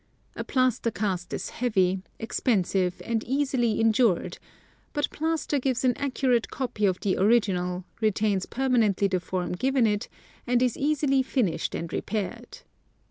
A 0.35 0.43
plaster 0.43 0.89
cast 0.89 1.31
is 1.31 1.51
heavy, 1.51 2.01
expensive 2.17 3.03
and 3.05 3.23
easily 3.23 3.73
injured; 3.73 4.39
but 4.93 5.07
plaster 5.11 5.59
gives 5.59 5.85
an 5.85 5.95
accurate 5.95 6.49
copy 6.49 6.87
of 6.87 6.99
the 7.01 7.17
original, 7.19 7.85
retains 8.01 8.47
permanently 8.47 9.07
the 9.07 9.19
form 9.19 9.51
given 9.51 9.85
it, 9.85 10.09
and 10.47 10.63
is 10.63 10.75
easily 10.75 11.21
finished 11.21 11.75
and 11.75 11.93
repaired. 11.93 12.61